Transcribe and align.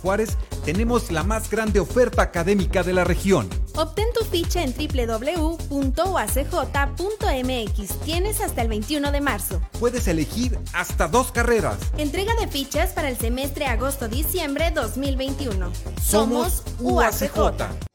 Juárez 0.00 0.36
tenemos 0.64 1.10
la 1.10 1.22
más 1.22 1.50
grande 1.50 1.80
oferta 1.80 2.22
académica 2.22 2.82
de 2.82 2.92
la 2.92 3.04
región. 3.04 3.48
Obtén 3.76 4.06
tu 4.14 4.24
ficha 4.24 4.62
en 4.62 4.74
www.uacj.mx. 4.74 5.60
Tienes 8.04 8.40
hasta 8.40 8.62
el 8.62 8.68
21 8.68 9.12
de 9.12 9.20
marzo. 9.20 9.60
Puedes 9.78 10.08
elegir 10.08 10.58
hasta 10.72 11.08
dos 11.08 11.32
carreras. 11.32 11.78
Entrega 11.98 12.34
de 12.40 12.48
fichas 12.48 12.90
para 12.90 13.08
el 13.08 13.16
semestre 13.16 13.66
agosto-diciembre 13.66 14.70
2021. 14.70 15.70
Somos 16.02 16.62
UACJ. 16.80 17.89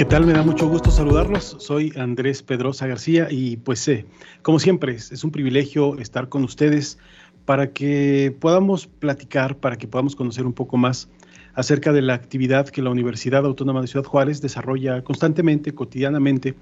¿Qué 0.03 0.09
tal? 0.09 0.25
Me 0.25 0.33
da 0.33 0.43
mucho 0.43 0.67
gusto 0.67 0.91
saludarlos. 0.91 1.55
Soy 1.59 1.93
Andrés 1.95 2.43
Pedrosa 2.43 2.87
García 2.87 3.29
y 3.31 3.55
pues 3.55 3.87
eh, 3.87 4.05
como 4.41 4.59
siempre 4.59 4.95
es, 4.95 5.23
un 5.23 5.31
privilegio 5.31 5.97
estar 5.97 6.27
con 6.27 6.43
ustedes 6.43 6.97
para 7.45 7.71
que 7.71 8.35
podamos 8.37 8.85
platicar, 8.85 9.55
para 9.55 9.77
que 9.77 9.87
podamos 9.87 10.17
conocer 10.17 10.45
un 10.45 10.51
poco 10.51 10.75
más 10.75 11.07
acerca 11.53 11.93
de 11.93 12.01
la 12.01 12.15
actividad 12.15 12.67
que 12.67 12.81
la 12.81 12.89
Universidad 12.89 13.45
Autónoma 13.45 13.79
de 13.79 13.87
Ciudad 13.87 14.05
Juárez 14.05 14.41
desarrolla 14.41 15.01
constantemente, 15.05 15.73
cotidianamente 15.73 16.55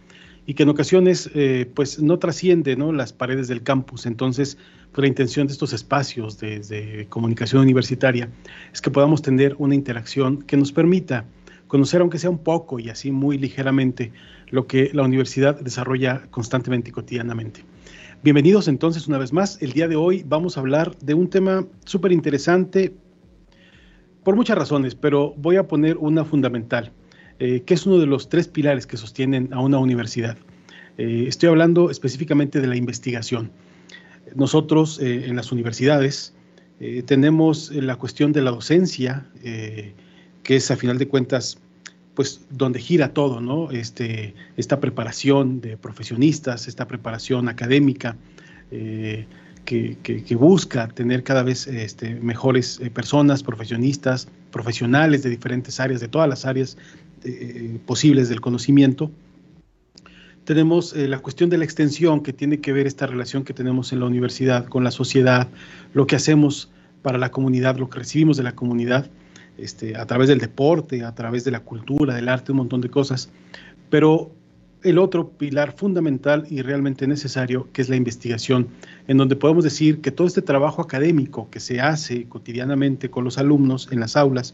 y 0.46 0.54
que 0.54 0.62
en 0.62 0.70
ocasiones 0.70 1.28
eh, 1.34 1.68
pues 1.74 2.00
no 2.00 2.20
trasciende 2.20 2.76
¿no? 2.76 2.94
las 2.94 3.12
paredes 3.12 3.48
del 3.48 3.64
campus. 3.64 4.06
Entonces, 4.06 4.60
pues, 4.92 5.02
la 5.02 5.08
intención 5.08 5.48
de 5.48 5.54
estos 5.54 5.74
espacios 5.74 6.38
de 6.38 7.08
comunicación 7.10 7.64
universitaria 7.64 8.30
es 8.72 8.82
que 8.82 8.92
podamos 8.92 9.24
tener 9.24 9.56
una 9.58 9.74
interacción 9.74 10.44
que 10.44 10.58
nos 10.58 10.72
permita 10.72 11.26
conocer, 11.72 12.02
aunque 12.02 12.20
sea 12.20 12.30
un 12.30 12.44
poco 12.44 12.80
y 12.80 12.90
así 12.90 13.14
muy 13.14 13.38
ligeramente, 13.38 14.12
lo 14.50 14.68
que 14.68 14.90
la 14.92 15.04
universidad 15.04 15.58
desarrolla 15.58 16.28
constantemente 16.30 16.90
y 16.90 16.92
cotidianamente. 16.92 17.64
Bienvenidos 18.24 18.68
entonces 18.68 19.08
una 19.08 19.18
vez 19.18 19.32
más. 19.32 19.58
El 19.62 19.72
día 19.72 19.88
de 19.88 19.96
hoy 19.96 20.26
vamos 20.28 20.58
a 20.58 20.60
hablar 20.60 20.98
de 20.98 21.14
un 21.14 21.30
tema 21.30 21.66
súper 21.86 22.12
interesante 22.12 22.94
por 24.22 24.36
muchas 24.36 24.58
razones, 24.58 24.96
pero 24.96 25.34
voy 25.38 25.56
a 25.56 25.70
poner 25.70 25.96
una 25.96 26.26
fundamental, 26.26 26.92
eh, 27.40 27.62
que 27.62 27.76
es 27.76 27.86
uno 27.86 28.00
de 28.00 28.06
los 28.06 28.28
tres 28.28 28.50
pilares 28.50 28.86
que 28.86 28.98
sostienen 28.98 29.54
a 29.54 29.62
una 29.62 29.78
universidad. 29.78 30.38
Eh, 30.98 31.24
estoy 31.30 31.48
hablando 31.48 31.90
específicamente 31.90 32.60
de 32.60 32.68
la 32.68 32.76
investigación. 32.76 33.50
Nosotros 34.36 35.00
eh, 35.00 35.24
en 35.26 35.38
las 35.38 35.54
universidades 35.54 36.36
tenemos 37.06 37.72
la 37.72 37.96
cuestión 37.96 38.34
de 38.34 38.42
la 38.42 38.50
docencia, 38.50 39.30
que 40.44 40.56
es 40.56 40.72
a 40.72 40.76
final 40.76 40.98
de 40.98 41.08
cuentas, 41.08 41.60
pues 42.14 42.42
donde 42.50 42.80
gira 42.80 43.14
todo, 43.14 43.42
¿no? 43.42 43.72
Este, 43.72 44.34
esta 44.58 44.80
preparación 44.80 45.62
de 45.62 45.78
profesionistas, 45.78 46.68
esta 46.68 46.88
preparación 46.88 47.48
académica 47.48 48.18
eh, 48.72 49.28
que, 49.66 49.98
que, 50.04 50.36
busca 50.36 50.88
tener 50.88 51.24
cada 51.24 51.44
vez 51.44 51.68
este, 51.68 52.16
mejores 52.16 52.80
eh, 52.82 52.90
personas, 52.90 53.44
profesionistas, 53.44 54.28
profesionales 54.52 55.24
de 55.24 55.30
diferentes 55.30 55.80
áreas, 55.80 56.02
de 56.02 56.08
todas 56.08 56.28
las 56.28 56.46
áreas 56.46 56.78
eh, 57.24 57.80
posibles 57.86 58.28
del 58.28 58.42
conocimiento. 58.42 59.12
Tenemos 60.44 60.96
la 60.96 61.20
cuestión 61.20 61.52
de 61.52 61.60
la 61.60 61.64
extensión 61.64 62.24
que 62.24 62.34
tiene 62.34 62.60
que 62.60 62.74
ver 62.74 62.88
esta 62.88 63.06
relación 63.06 63.44
que 63.44 63.54
tenemos 63.54 63.94
en 63.94 64.00
la 64.00 64.08
universidad 64.08 64.66
con 64.66 64.84
la 64.84 64.90
sociedad, 64.90 65.48
lo 65.94 66.08
que 66.08 66.16
hacemos 66.16 66.72
para 67.04 67.20
la 67.20 67.30
comunidad, 67.30 67.78
lo 67.78 67.90
que 67.90 68.00
recibimos 68.00 68.38
de 68.38 68.44
la 68.44 68.56
comunidad 68.56 69.10
este, 69.58 69.96
a 69.96 70.06
través 70.06 70.28
del 70.28 70.40
deporte, 70.40 71.04
a 71.04 71.14
través 71.14 71.44
de 71.44 71.52
la 71.52 71.62
cultura, 71.62 72.16
del 72.16 72.30
arte, 72.30 72.52
un 72.52 72.60
montón 72.60 72.82
de 72.82 72.90
cosas. 72.90 73.30
Pero 73.90 74.32
el 74.84 74.98
otro 74.98 75.30
pilar 75.30 75.74
fundamental 75.78 76.46
y 76.50 76.62
realmente 76.62 77.06
necesario, 77.06 77.68
que 77.72 77.82
es 77.82 77.90
la 77.90 77.96
investigación, 77.96 78.70
en 79.08 79.18
donde 79.18 79.36
podemos 79.36 79.64
decir 79.64 80.02
que 80.02 80.12
todo 80.12 80.28
este 80.28 80.42
trabajo 80.42 80.82
académico 80.82 81.50
que 81.52 81.60
se 81.60 81.80
hace 81.80 82.26
cotidianamente 82.26 83.10
con 83.10 83.24
los 83.24 83.38
alumnos 83.38 83.90
en 83.92 84.00
las 84.00 84.16
aulas, 84.16 84.54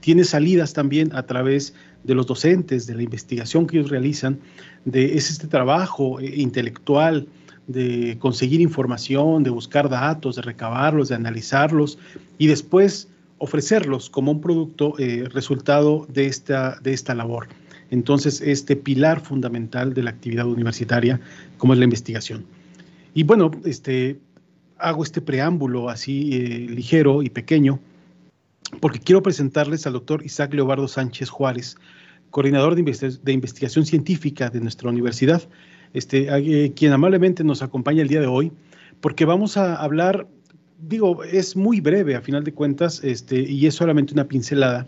tiene 0.00 0.24
salidas 0.24 0.72
también 0.72 1.14
a 1.14 1.24
través 1.24 1.74
de 2.04 2.14
los 2.14 2.26
docentes, 2.26 2.86
de 2.86 2.94
la 2.94 3.02
investigación 3.02 3.66
que 3.66 3.78
ellos 3.78 3.90
realizan, 3.90 4.40
de 4.84 5.16
es 5.16 5.30
este 5.30 5.46
trabajo 5.46 6.18
eh, 6.20 6.32
intelectual, 6.36 7.28
de 7.66 8.16
conseguir 8.18 8.60
información, 8.60 9.44
de 9.44 9.50
buscar 9.50 9.88
datos, 9.88 10.36
de 10.36 10.42
recabarlos, 10.42 11.10
de 11.10 11.14
analizarlos 11.14 11.98
y 12.38 12.48
después 12.48 13.09
ofrecerlos 13.40 14.10
como 14.10 14.30
un 14.32 14.40
producto 14.40 14.94
eh, 14.98 15.24
resultado 15.32 16.06
de 16.10 16.26
esta, 16.26 16.78
de 16.82 16.92
esta 16.92 17.14
labor. 17.14 17.48
Entonces, 17.90 18.40
este 18.42 18.76
pilar 18.76 19.20
fundamental 19.20 19.94
de 19.94 20.02
la 20.02 20.10
actividad 20.10 20.46
universitaria, 20.46 21.18
como 21.56 21.72
es 21.72 21.78
la 21.78 21.86
investigación. 21.86 22.44
Y 23.14 23.22
bueno, 23.24 23.50
este, 23.64 24.20
hago 24.76 25.02
este 25.02 25.22
preámbulo 25.22 25.88
así 25.88 26.30
eh, 26.34 26.66
ligero 26.68 27.22
y 27.22 27.30
pequeño, 27.30 27.80
porque 28.78 29.00
quiero 29.00 29.22
presentarles 29.22 29.86
al 29.86 29.94
doctor 29.94 30.22
Isaac 30.22 30.52
Leobardo 30.52 30.86
Sánchez 30.86 31.30
Juárez, 31.30 31.76
coordinador 32.28 32.74
de, 32.74 32.80
investi 32.80 33.08
de 33.22 33.32
investigación 33.32 33.86
científica 33.86 34.50
de 34.50 34.60
nuestra 34.60 34.90
universidad, 34.90 35.42
este, 35.94 36.72
quien 36.76 36.92
amablemente 36.92 37.42
nos 37.42 37.62
acompaña 37.62 38.02
el 38.02 38.08
día 38.08 38.20
de 38.20 38.26
hoy, 38.26 38.52
porque 39.00 39.24
vamos 39.24 39.56
a 39.56 39.76
hablar 39.76 40.28
digo, 40.82 41.24
es 41.24 41.56
muy 41.56 41.80
breve 41.80 42.16
a 42.16 42.20
final 42.20 42.44
de 42.44 42.52
cuentas, 42.52 43.02
este, 43.04 43.40
y 43.40 43.66
es 43.66 43.74
solamente 43.74 44.12
una 44.12 44.28
pincelada 44.28 44.86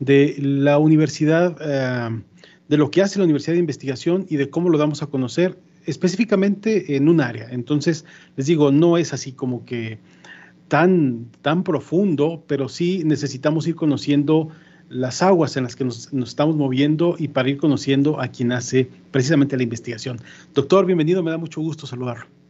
de 0.00 0.36
la 0.38 0.78
universidad, 0.78 1.56
eh, 1.60 2.22
de 2.68 2.76
lo 2.76 2.90
que 2.90 3.02
hace 3.02 3.18
la 3.18 3.24
Universidad 3.24 3.54
de 3.54 3.60
Investigación 3.60 4.26
y 4.28 4.36
de 4.36 4.50
cómo 4.50 4.68
lo 4.68 4.78
damos 4.78 5.02
a 5.02 5.06
conocer 5.06 5.58
específicamente 5.84 6.96
en 6.96 7.08
un 7.08 7.20
área. 7.20 7.48
Entonces, 7.50 8.04
les 8.36 8.46
digo, 8.46 8.70
no 8.70 8.96
es 8.96 9.12
así 9.12 9.32
como 9.32 9.64
que 9.64 9.98
tan, 10.68 11.26
tan 11.42 11.64
profundo, 11.64 12.44
pero 12.46 12.68
sí 12.68 13.02
necesitamos 13.04 13.66
ir 13.66 13.74
conociendo 13.74 14.48
las 14.88 15.22
aguas 15.22 15.56
en 15.56 15.64
las 15.64 15.76
que 15.76 15.84
nos, 15.84 16.12
nos, 16.12 16.30
estamos 16.30 16.56
moviendo 16.56 17.16
y 17.18 17.28
para 17.28 17.48
ir 17.48 17.56
conociendo 17.56 18.20
a 18.20 18.28
quien 18.28 18.52
hace 18.52 18.88
precisamente 19.10 19.56
la 19.56 19.62
investigación. 19.62 20.18
Doctor, 20.54 20.86
bienvenido, 20.86 21.22
me 21.22 21.30
da 21.30 21.38
mucho 21.38 21.60
gusto 21.60 21.86
saludarlo. 21.86 22.41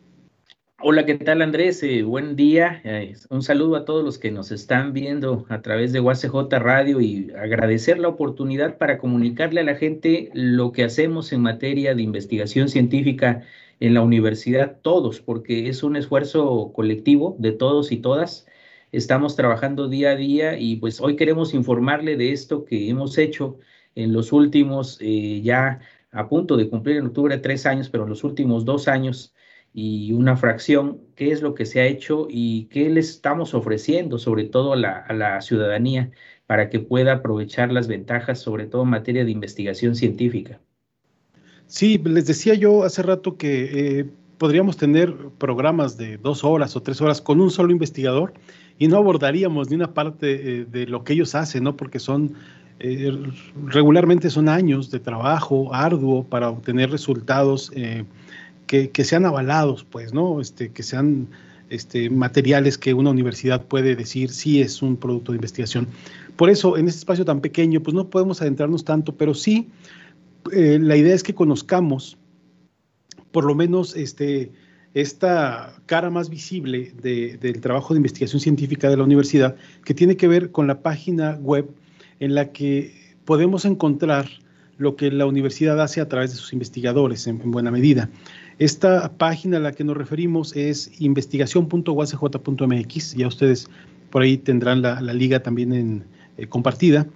Hola, 0.85 1.07
¿qué 1.07 1.15
tal 1.15 1.43
Andrés? 1.43 1.81
Eh, 1.85 2.03
buen 2.03 2.35
día. 2.35 2.81
Eh, 2.83 3.15
un 3.31 3.43
saludo 3.43 3.77
a 3.77 3.85
todos 3.85 4.05
los 4.05 4.19
que 4.19 4.33
nos 4.33 4.51
están 4.51 4.93
viendo 4.93 5.47
a 5.49 5.63
través 5.63 5.93
de 5.93 6.01
UACJ 6.01 6.59
Radio 6.59 7.01
y 7.01 7.31
agradecer 7.39 8.01
la 8.01 8.09
oportunidad 8.09 8.79
para 8.79 8.99
comunicarle 8.99 9.61
a 9.61 9.65
la 9.65 9.77
gente 9.77 10.31
lo 10.35 10.73
que 10.73 10.83
hacemos 10.83 11.33
en 11.33 11.41
materia 11.41 11.95
de 11.95 12.03
investigación 12.03 12.69
científica 12.69 13.45
en 13.79 13.95
la 13.95 14.03
universidad, 14.03 14.81
todos, 14.83 15.21
porque 15.21 15.69
es 15.69 15.85
un 15.85 15.95
esfuerzo 15.95 16.73
colectivo 16.75 17.37
de 17.39 17.53
todos 17.53 17.93
y 17.93 17.99
todas. 17.99 18.49
Estamos 18.91 19.37
trabajando 19.37 19.89
día 19.89 20.11
a 20.11 20.17
día 20.17 20.59
y 20.59 20.77
pues 20.77 21.01
hoy 21.01 21.15
queremos 21.15 21.55
informarle 21.55 22.17
de 22.17 22.33
esto 22.33 22.65
que 22.65 22.89
hemos 22.89 23.19
hecho 23.19 23.59
en 23.95 24.13
los 24.13 24.33
últimos 24.33 24.99
eh, 25.01 25.43
ya 25.43 25.79
a 26.11 26.29
punto 26.29 26.57
de 26.57 26.69
cumplir 26.69 26.97
en 26.97 27.07
octubre 27.07 27.39
tres 27.39 27.67
años, 27.67 27.89
pero 27.89 28.03
en 28.03 28.11
los 28.11 28.25
últimos 28.25 28.65
dos 28.65 28.89
años 28.89 29.32
y 29.75 30.13
una 30.13 30.37
fracción, 30.37 30.99
qué 31.15 31.33
es 31.33 31.41
lo 31.41 31.55
que 31.55 31.65
se 31.65 31.81
ha 31.81 31.87
hecho 31.87 32.27
y 32.29 32.65
qué 32.67 32.91
les 32.91 33.11
estamos 33.11 33.55
ofreciendo, 33.55 34.19
sobre 34.19 34.45
todo 34.45 34.75
a 34.75 34.77
la, 34.77 35.41
ciudadanía, 35.41 36.11
para 36.47 36.69
que 36.69 36.79
pueda 36.79 37.15
aprovechar 37.15 37.73
las 37.73 37.89
ventajas, 37.89 38.41
sobre 38.41 38.67
todo 38.67 38.83
en 38.83 38.91
materia 38.91 39.25
de 39.25 39.31
investigación 39.31 39.95
científica. 39.95 40.61
Sí, 41.67 41.99
les 42.05 42.27
decía 42.27 42.55
yo 42.55 42.85
hace 42.85 43.03
rato 43.03 43.39
que 43.39 44.01
eh, 44.01 44.07
podríamos 44.37 44.77
tener 44.77 45.15
programas 45.39 45.97
de 45.97 46.19
dos 46.19 46.45
horas 46.45 46.77
o 46.77 46.83
tres 46.83 47.01
horas 47.01 47.23
con 47.23 47.41
un 47.41 47.51
solo 47.51 47.73
investigador 47.73 48.35
y 48.79 48.89
no 48.89 48.99
abordaríamos 48.99 49.71
ni 49.71 49.77
una 49.77 49.95
parte 49.95 50.61
eh, 50.61 50.67
de 50.67 50.87
lo 50.87 51.03
que 51.03 51.15
ellos 51.15 51.35
hacen, 51.35 51.65
¿no? 51.65 51.77
Porque 51.77 51.99
son 51.99 52.35
eh, 52.79 53.11
regularmente 53.65 54.29
son 54.29 54.51
años 54.51 54.91
de 54.91 55.01
trabajo 55.01 55.73
arduo 55.73 56.25
para 56.25 56.51
obtener 56.51 56.91
resultados 56.91 57.73
que, 58.93 59.05
sean 59.05 59.27
avalados, 59.27 59.85
pues, 59.85 60.15
¿no? 60.15 60.41
Este, 60.41 60.71
que 60.71 60.83
sean 60.83 61.29
este, 61.69 62.09
materiales 62.09 62.79
que 62.79 62.95
una 62.95 63.11
universidad 63.11 63.67
puede 63.67 63.95
decir 63.95 64.31
si 64.31 64.63
es 64.63 64.81
un 64.81 64.97
producto 64.97 65.33
de 65.33 65.37
investigación. 65.37 65.89
Por 66.37 66.49
eso, 66.49 66.79
en 66.79 66.89
este 66.89 67.01
espacio 67.01 67.27
tan 67.27 67.43
pequeño, 67.43 67.83
pues 67.83 67.95
no 67.95 68.09
podemos 68.09 68.41
adentrarnos 68.41 68.85
tanto, 68.85 69.15
pero 69.15 69.35
sí, 69.35 69.69
eh, 70.53 70.79
la 70.81 70.97
idea 70.97 71.15
es 71.15 71.23
que 71.23 71.35
conozcamos 71.35 72.17
por 73.31 73.45
lo 73.45 73.55
menos 73.55 73.95
este, 73.95 74.53
esta 74.95 75.75
cara 75.85 76.09
más 76.09 76.31
visible 76.31 76.93
del 77.03 77.61
trabajo 77.61 77.93
de 77.93 77.99
investigación 77.99 78.41
científica 78.41 78.89
de 78.89 78.97
la 78.97 79.05
universidad, 79.05 79.57
que 79.85 79.93
tiene 79.93 80.17
que 80.17 80.29
ver 80.29 80.51
con 80.51 80.67
la 80.67 80.81
página 80.81 81.39
web 81.43 81.69
en 82.21 82.35
la 82.35 82.53
que 82.53 82.95
podemos 83.27 83.67
encontrar 83.67 84.29
lo 84.83 84.97
que 84.97 85.11
la 85.11 85.25
universidad 85.27 85.81
hace 85.81 86.01
a 86.01 86.09
través 86.09 86.31
de 86.33 86.37
sus 86.37 86.53
investigadores 86.53 87.27
en, 87.27 87.39
buena 87.51 87.71
medida. 87.71 88.11
Esta 88.59 89.11
página 89.17 89.57
a 89.57 89.61
la 89.61 89.73
que 89.73 89.85
nos 89.85 89.97
referimos 89.97 90.55
es 90.57 90.91
investigación.uacj.mx, 91.01 93.15
ya 93.15 93.29
ustedes 93.29 93.71
por 94.11 94.21
ahí 94.23 94.37
tendrán 94.37 94.83
la, 94.83 95.01
liga 95.01 95.43
también 95.43 95.73
en, 95.73 96.05
eh, 96.37 96.47
compartida. 96.49 97.07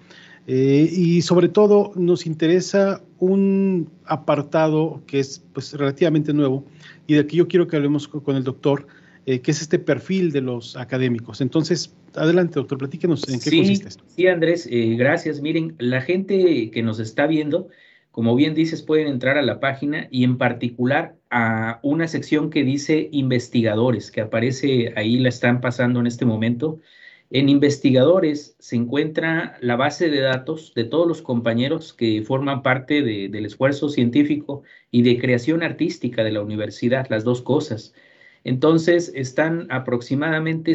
Eh, 0.47 0.89
y 0.93 1.21
sobre 1.23 1.49
todo 1.49 1.91
nos 1.97 2.25
interesa 2.25 3.03
un 3.19 3.91
apartado 4.05 5.03
que 5.09 5.19
es 5.19 5.43
pues, 5.53 5.73
relativamente 5.73 6.33
nuevo 6.33 6.65
y 7.09 7.15
de 7.15 7.27
que 7.27 7.37
yo 7.37 7.49
quiero 7.49 7.67
que 7.67 7.75
hablemos 7.75 8.07
con 8.07 8.37
el 8.37 8.45
doctor, 8.45 8.87
eh, 9.29 9.41
que 9.41 9.51
es 9.51 9.61
este 9.61 9.81
perfil 9.81 10.31
de 10.31 10.41
los 10.41 10.77
académicos. 10.77 11.41
Entonces, 11.41 11.93
adelante, 12.15 12.55
doctor, 12.61 12.79
platíquenos 12.79 13.29
en 13.29 13.41
qué 13.41 13.51
consiste 13.51 13.89
esto. 13.89 14.05
Sí, 14.07 14.29
Andrés, 14.29 14.69
eh, 14.71 14.95
gracias. 14.97 15.41
Miren, 15.41 15.75
la 15.81 16.01
gente 16.01 16.71
que 16.71 16.83
nos 16.85 17.01
está 17.01 17.27
viendo, 17.27 17.69
como 18.13 18.37
bien 18.37 18.55
dices, 18.55 18.83
pueden 18.83 19.09
entrar 19.09 19.37
a 19.37 19.43
la 19.43 19.59
página 19.59 20.07
y 20.13 20.23
en 20.23 20.39
particular 20.39 21.17
a 21.29 21.81
una 21.83 22.07
sección 22.07 22.51
que 22.51 22.63
dice 22.63 23.09
investigadores, 23.11 24.13
que 24.13 24.21
aparece 24.21 24.93
ahí, 24.95 25.19
la 25.19 25.31
están 25.31 25.61
pasando 25.61 25.99
en 25.99 26.07
este 26.07 26.25
momento. 26.25 26.79
En 27.29 27.49
investigadores 27.49 28.55
se 28.61 28.77
encuentra 28.77 29.59
la 29.61 29.75
base 29.75 30.09
de 30.09 30.21
datos 30.21 30.73
de 30.77 30.85
todos 30.85 31.09
los 31.09 31.21
compañeros 31.21 31.93
que 31.93 32.23
forman 32.23 32.63
parte 32.63 33.03
del 33.03 33.45
esfuerzo 33.45 33.89
científico 33.89 34.63
y 34.93 35.03
de 35.03 35.19
creación 35.19 35.65
artística 35.65 36.23
de 36.23 36.31
la 36.31 36.43
universidad, 36.43 37.09
las 37.11 37.25
dos 37.25 37.43
cosas. 37.43 37.93
Entonces, 38.47 39.11
están 39.17 39.67
aproximadamente 39.71 40.75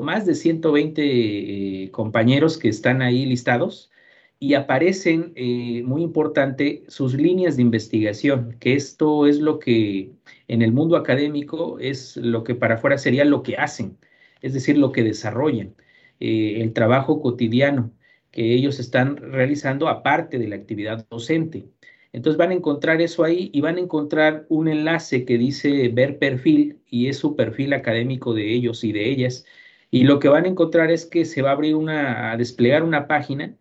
más 0.00 0.26
de 0.26 0.34
120 0.34 1.84
eh, 1.84 1.90
compañeros 1.92 2.58
que 2.58 2.68
están 2.68 3.00
ahí 3.00 3.26
listados 3.26 3.92
y 4.40 4.54
aparecen, 4.54 5.32
eh, 5.36 5.84
muy 5.84 6.02
importante, 6.02 6.82
sus 6.88 7.14
líneas 7.14 7.54
de 7.54 7.62
investigación, 7.62 8.56
que 8.58 8.74
esto 8.74 9.28
es 9.28 9.38
lo 9.38 9.60
que 9.60 10.10
en 10.48 10.62
el 10.62 10.72
mundo 10.72 10.96
académico 10.96 11.78
es 11.78 12.16
lo 12.16 12.42
que 12.42 12.56
para 12.56 12.74
afuera 12.74 12.98
sería 12.98 13.24
lo 13.24 13.44
que 13.44 13.56
hacen, 13.56 13.98
es 14.40 14.52
decir, 14.52 14.76
lo 14.76 14.90
que 14.90 15.04
desarrollan, 15.04 15.76
eh, 16.18 16.60
el 16.60 16.72
trabajo 16.72 17.20
cotidiano 17.20 17.92
que 18.32 18.52
ellos 18.54 18.80
están 18.80 19.16
realizando 19.16 19.88
aparte 19.88 20.38
de 20.38 20.48
la 20.48 20.56
actividad 20.56 21.06
docente. 21.08 21.68
Entonces 22.12 22.36
van 22.38 22.50
a 22.50 22.54
encontrar 22.54 23.00
eso 23.00 23.24
ahí 23.24 23.50
y 23.52 23.60
van 23.62 23.76
a 23.76 23.80
encontrar 23.80 24.46
un 24.48 24.68
enlace 24.68 25.24
que 25.24 25.38
dice 25.38 25.88
ver 25.88 26.18
perfil 26.18 26.80
y 26.88 27.08
es 27.08 27.18
su 27.18 27.36
perfil 27.36 27.72
académico 27.72 28.34
de 28.34 28.52
ellos 28.52 28.84
y 28.84 28.92
de 28.92 29.08
ellas. 29.10 29.46
Y 29.90 30.04
lo 30.04 30.18
que 30.18 30.28
van 30.28 30.44
a 30.44 30.48
encontrar 30.48 30.90
es 30.90 31.06
que 31.06 31.24
se 31.24 31.42
va 31.42 31.50
a 31.50 31.52
abrir 31.52 31.74
una, 31.74 32.32
a 32.32 32.36
desplegar 32.36 32.82
una 32.82 33.06
página 33.06 33.56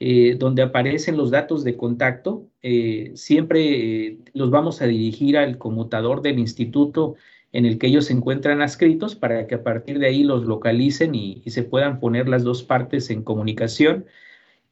eh, 0.00 0.36
donde 0.38 0.62
aparecen 0.62 1.16
los 1.16 1.30
datos 1.30 1.64
de 1.64 1.76
contacto. 1.76 2.48
Eh, 2.62 3.12
siempre 3.14 4.06
eh, 4.08 4.18
los 4.34 4.50
vamos 4.50 4.82
a 4.82 4.86
dirigir 4.86 5.38
al 5.38 5.58
conmutador 5.58 6.22
del 6.22 6.38
instituto 6.38 7.16
en 7.52 7.66
el 7.66 7.78
que 7.78 7.86
ellos 7.86 8.06
se 8.06 8.12
encuentran 8.14 8.62
adscritos 8.62 9.14
para 9.14 9.46
que 9.46 9.54
a 9.56 9.62
partir 9.62 9.98
de 9.98 10.08
ahí 10.08 10.24
los 10.24 10.44
localicen 10.44 11.14
y 11.14 11.42
se 11.46 11.62
puedan 11.62 12.00
poner 12.00 12.28
las 12.28 12.42
dos 12.44 12.64
partes 12.64 13.10
en 13.10 13.22
comunicación 13.22 14.06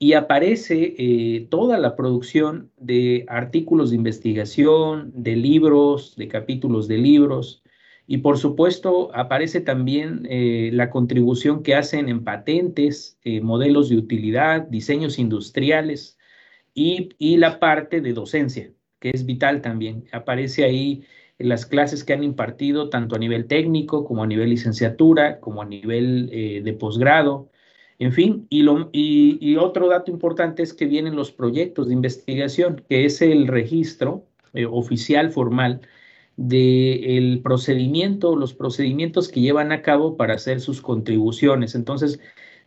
y 0.03 0.15
aparece 0.15 0.97
eh, 0.99 1.47
toda 1.49 1.79
la 1.79 1.95
producción 1.95 2.73
de 2.77 3.25
artículos 3.29 3.91
de 3.91 3.97
investigación, 3.97 5.13
de 5.15 5.37
libros, 5.37 6.17
de 6.17 6.27
capítulos 6.27 6.89
de 6.89 6.99
libros, 6.99 7.63
y 8.09 8.19
por 8.19 8.37
supuesto 8.37 9.15
aparece 9.15 9.61
también 9.61 10.27
eh, 10.29 10.71
la 10.73 10.91
contribución 10.91 11.63
que 11.63 11.77
hacen 11.77 12.09
en 12.09 12.25
patentes, 12.25 13.17
eh, 13.23 13.41
modelos 13.43 13.91
de 13.91 13.97
utilidad, 13.97 14.63
diseños 14.63 15.21
industriales 15.21 16.19
y, 16.75 17.11
y, 17.19 17.37
la 17.37 17.61
parte 17.61 18.01
de 18.01 18.13
docencia, 18.13 18.73
que 18.99 19.11
es 19.11 19.25
vital 19.25 19.63
también. 19.63 20.07
Aparece 20.11 20.65
ahí 20.65 21.05
las 21.39 21.65
clases 21.65 22.03
que 22.03 22.13
han 22.13 22.25
impartido 22.25 22.89
tanto 22.89 23.15
a 23.15 23.21
nivel 23.21 23.47
técnico 23.47 24.05
como 24.05 24.25
a 24.25 24.27
nivel 24.27 24.51
licenciatura, 24.51 25.39
como 25.39 25.63
a 25.63 25.65
nivel 25.65 26.27
de 26.65 26.73
posgrado 26.73 27.52
en 28.05 28.13
fin, 28.13 28.47
y, 28.51 28.63
lo, 28.63 28.91
y, 28.93 29.57
otro 29.57 29.89
dato 29.89 30.11
importante 30.11 30.63
es 30.63 30.75
que 30.75 30.87
vienen 30.87 31.15
los 31.15 31.31
proyectos 31.31 31.87
de 31.89 31.95
investigación, 31.95 32.83
que 32.89 33.05
es 33.05 33.23
el 33.23 33.47
registro 33.47 34.27
eh, 34.55 34.67
oficial 34.67 35.31
formal 35.31 35.83
del 36.37 37.41
procedimiento, 37.45 38.35
los 38.35 38.55
procedimientos 38.55 39.29
que 39.29 39.41
llevan 39.41 39.71
a 39.71 39.83
cabo 39.83 40.17
para 40.17 40.35
hacer 40.35 40.61
sus 40.61 40.83
contribuciones. 40.83 41.75
Entonces, 41.77 42.19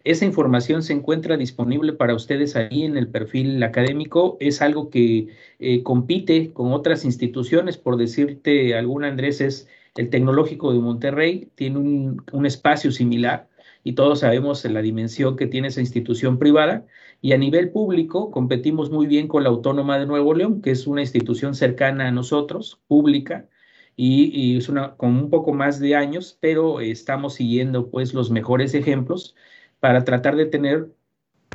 esa 0.06 0.26
información 0.26 0.84
se 0.84 0.94
encuentra 0.94 1.36
disponible 1.36 1.94
para 1.94 2.16
ustedes 2.16 2.56
ahí 2.56 2.84
en 2.84 2.96
el 2.96 3.10
perfil 3.10 3.62
académico. 3.64 4.38
Es 4.40 4.62
algo 4.62 4.90
que 4.90 5.28
eh, 5.60 5.84
compite 5.84 6.54
con 6.54 6.72
otras 6.72 7.04
instituciones, 7.04 7.78
por 7.78 7.98
decirte 7.98 8.76
alguna, 8.76 9.08
Andrés, 9.10 9.42
es 9.42 9.68
el 9.98 10.10
Tecnológico 10.10 10.72
de 10.72 10.80
Monterrey, 10.80 11.50
tiene 11.56 11.80
un 11.80 12.46
espacio 12.46 12.92
similar 12.92 13.50
y 13.86 13.94
todos 13.94 14.22
sabemos 14.22 14.66
la 14.66 14.82
dimensión 14.82 15.38
que 15.38 15.46
tiene 15.46 15.68
esa 15.68 15.80
institución 15.80 16.40
privada. 16.40 16.88
Y 17.22 17.34
a 17.34 17.38
nivel 17.38 17.70
público 17.72 18.32
competimos 18.32 18.90
muy 18.90 19.06
bien 19.06 19.28
con 19.28 19.44
la 19.44 19.50
Autónoma 19.50 20.00
de 20.00 20.08
Nuevo 20.08 20.34
León, 20.34 20.62
que 20.64 20.72
es 20.72 20.88
una 20.88 21.02
institución 21.02 21.54
cercana 21.54 22.08
a 22.08 22.12
nosotros, 22.12 22.82
pública, 22.88 23.48
y, 23.96 24.58
es 24.58 24.70
una 24.70 24.96
con 24.96 25.12
un 25.12 25.30
poco 25.30 25.54
más 25.54 25.80
de 25.80 25.96
años, 25.96 26.36
pero 26.42 26.82
estamos 26.82 27.36
siguiendo 27.36 27.92
pues 27.92 28.16
los 28.16 28.32
mejores 28.32 28.74
ejemplos 28.74 29.36
para 29.80 30.04
tratar 30.04 30.36
de 30.36 30.48
tener 30.48 30.88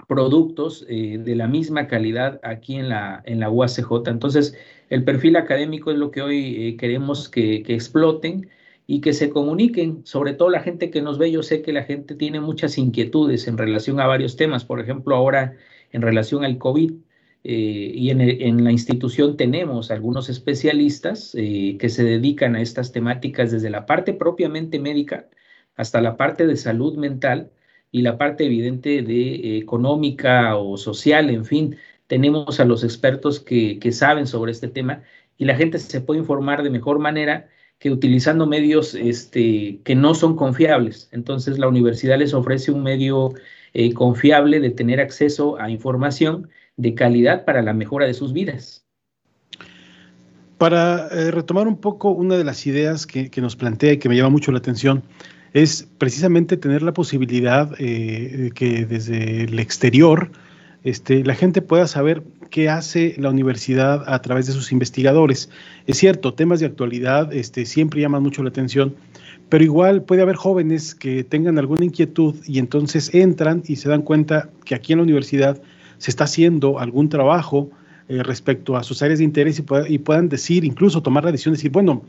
productos 0.09 0.87
eh, 0.89 1.19
de 1.19 1.35
la 1.35 1.49
misma 1.49 1.89
calidad 1.89 2.41
aquí 2.45 2.77
en 2.77 2.89
la, 2.89 3.23
en 3.27 3.41
la 3.41 3.51
UACJ. 3.51 4.07
Entonces, 4.07 4.57
el 4.89 5.03
perfil 5.05 5.35
académico 5.37 5.91
es 5.91 5.99
lo 5.99 6.13
que 6.13 6.23
hoy 6.23 6.69
eh, 6.69 6.77
queremos 6.77 7.29
que, 7.29 7.65
que 7.65 7.75
exploten 7.75 8.49
y 8.91 9.01
que 9.01 9.13
se 9.13 9.31
comuniquen, 9.31 10.05
sobre 10.05 10.33
todo 10.33 10.51
la 10.51 10.63
gente 10.63 10.91
que 10.91 11.01
nos 11.01 11.17
ve, 11.17 11.31
yo 11.31 11.45
sé 11.45 11.63
que 11.63 11.73
la 11.73 11.85
gente 11.85 12.17
tiene 12.17 12.41
muchas 12.41 12.77
inquietudes 12.77 13.47
en 13.47 13.57
relación 13.57 14.01
a 14.01 14.09
varios 14.09 14.35
temas, 14.35 14.65
por 14.65 14.81
ejemplo, 14.81 15.15
ahora 15.15 15.55
en 15.93 16.03
relación 16.03 16.43
al 16.43 16.59
COVID, 16.59 16.95
eh, 17.45 17.93
y 17.95 18.11
en, 18.11 18.65
la 18.65 18.73
institución 18.73 19.37
tenemos 19.37 19.93
algunos 19.93 20.29
especialistas 20.29 21.37
eh, 21.37 21.77
que 21.79 21.89
se 21.89 22.03
dedican 22.03 22.57
a 22.57 22.63
estas 22.63 22.91
temáticas 22.91 23.53
desde 23.53 23.71
la 23.71 23.87
parte 23.87 24.13
propiamente 24.13 24.81
médica 24.81 25.29
hasta 25.77 26.01
la 26.01 26.17
parte 26.17 26.49
de 26.49 26.57
salud 26.57 26.97
mental 26.97 27.53
y 27.93 28.03
la 28.03 28.19
parte 28.19 28.45
evidente 28.47 29.03
de 29.03 29.35
eh, 29.37 29.59
económica 29.59 30.57
o 30.57 30.77
social, 30.77 31.31
en 31.31 31.45
fin, 31.45 31.77
tenemos 32.09 32.59
a 32.59 32.65
los 32.65 32.83
expertos 32.83 33.39
que, 33.39 33.79
que 33.79 33.93
saben 33.93 34.27
sobre 34.27 34.51
este 34.51 34.67
tema 34.67 35.05
y 35.39 35.45
la 35.45 35.55
gente 35.55 35.79
se 35.79 36.01
puede 36.01 36.19
informar 36.19 36.65
de 36.65 36.71
mejor 36.71 36.99
manera 36.99 37.49
que 37.81 37.91
utilizando 37.91 38.47
medios 38.47 38.95
este, 38.95 39.81
que 39.85 39.95
no 39.97 40.15
son 40.15 40.37
confiables. 40.37 41.09
Entonces 41.13 41.59
la 41.59 41.67
universidad 41.67 42.19
les 42.19 42.35
ofrece 42.35 42.71
un 42.71 42.83
medio 42.83 43.33
eh, 43.73 43.95
confiable 43.95 44.61
de 44.61 44.71
tener 44.71 45.01
acceso 45.01 45.59
a 45.59 45.71
información 45.71 46.51
de 46.77 46.95
calidad 46.95 47.47
para 47.47 47.63
la 47.63 47.73
mejora 47.73 48.07
de 48.07 48.13
sus 48.13 48.35
vidas. 48.35 48.85
Para 50.59 51.09
eh, 51.09 51.31
retomar 51.31 51.67
un 51.67 51.79
poco 51.79 52.11
una 52.11 52.37
de 52.37 52.45
las 52.45 52.67
ideas 52.67 53.07
que, 53.07 53.31
nos 53.41 53.57
plantea 53.57 53.95
y 53.95 53.97
que 53.97 54.11
me 54.11 54.17
llama 54.17 54.29
mucho 54.29 54.53
la 54.53 54.59
atención, 54.59 55.03
es 55.55 55.89
precisamente 55.97 56.59
tener 56.59 56.83
la 56.83 56.93
posibilidad 56.93 57.73
eh, 57.79 58.51
que 58.55 58.85
desde 58.85 59.45
el 59.45 59.59
exterior 59.59 60.31
este, 60.85 61.25
la 61.25 61.35
gente 61.35 61.63
pueda 61.63 61.87
saber 61.87 62.23
qué 62.51 62.69
hace 62.69 63.15
la 63.19 63.31
universidad 63.31 64.05
a 64.07 64.21
través 64.23 64.47
de 64.47 64.53
sus 64.53 64.73
investigadores. 64.73 65.51
Es 65.87 65.99
cierto, 65.99 66.35
temas 66.35 66.61
de 66.61 66.67
actualidad 66.67 67.33
este, 67.33 67.67
siempre 67.67 68.01
llaman 68.01 68.23
mucho 68.23 68.43
la 68.43 68.49
atención, 68.49 68.95
pero 69.49 69.65
igual 69.65 70.03
puede 70.03 70.23
haber 70.23 70.37
jóvenes 70.37 70.95
que 70.95 71.25
tengan 71.25 71.59
alguna 71.59 71.85
inquietud 71.85 72.37
y 72.47 72.59
entonces 72.59 73.15
entran 73.15 73.63
y 73.67 73.77
se 73.77 73.89
dan 73.89 74.03
cuenta 74.03 74.49
que 74.65 74.75
aquí 74.75 74.93
en 74.93 74.99
la 74.99 75.05
universidad 75.05 75.61
se 75.99 76.11
está 76.11 76.25
haciendo 76.25 76.79
algún 76.79 77.09
trabajo 77.09 77.71
eh, 78.09 78.23
respecto 78.23 78.77
a 78.77 78.83
sus 78.83 79.03
áreas 79.03 79.19
de 79.19 79.25
interés 79.25 79.63
y, 79.89 79.99
puedan 79.99 80.29
decir, 80.29 80.65
incluso 80.65 81.03
tomar 81.03 81.25
la 81.25 81.33
decisión 81.33 81.53
de 81.53 81.59
decir, 81.59 81.71
bueno, 81.71 82.03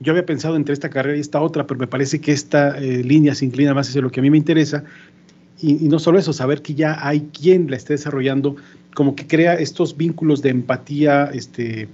yo 0.00 0.12
había 0.12 0.26
pensado 0.26 0.56
entre 0.56 0.72
esta 0.72 0.90
carrera 0.90 1.16
y 1.16 1.20
esta 1.20 1.40
otra, 1.40 1.66
pero 1.66 1.78
me 1.78 1.86
parece 1.86 2.20
que 2.20 2.32
esta 2.32 2.78
eh, 2.78 3.02
línea 3.02 3.34
se 3.34 3.44
inclina 3.44 3.74
más 3.74 3.88
hacia 3.88 4.00
lo 4.00 4.10
que 4.10 4.20
a 4.20 4.22
mí 4.22 4.30
me 4.30 4.38
interesa 4.38 4.84
y, 5.64 5.88
no 5.88 5.98
solo 5.98 6.18
eso, 6.18 6.32
saber 6.32 6.62
que 6.62 6.74
ya 6.74 6.98
hay 7.06 7.28
quien 7.38 7.70
la 7.70 7.76
esté 7.76 7.94
desarrollando, 7.94 8.56
como 8.94 9.16
que 9.16 9.26
crea 9.26 9.54
estos 9.54 9.96
vínculos 9.96 10.42
de 10.42 10.50
empatía 10.50 11.30
este, 11.32 11.88